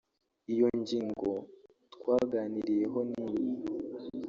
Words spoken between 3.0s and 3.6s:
ni iyi